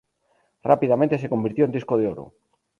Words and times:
Rápidamente 0.63 1.19
se 1.19 1.29
convirtió 1.29 1.63
en 1.63 1.71
disco 1.71 1.95
de 1.95 2.07
oro. 2.07 2.33